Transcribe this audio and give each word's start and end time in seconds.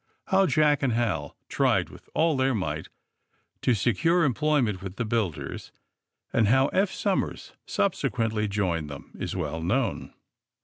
How 0.29 0.47
Jack 0.47 0.81
and 0.81 0.93
Hal 0.93 1.37
tried, 1.47 1.91
with 1.91 2.09
all 2.15 2.35
their 2.35 2.55
might, 2.55 2.89
to 3.61 3.75
secure 3.75 4.23
employment 4.23 4.81
with 4.81 4.95
the 4.95 5.05
builders, 5.05 5.71
and 6.33 6.47
how 6.47 6.69
Eph 6.69 6.91
Somers 6.91 7.51
subsequently 7.67 8.47
joined 8.47 8.89
them, 8.89 9.11
!£•. 8.89 9.11
well 9.35 9.61
known. 9.61 10.11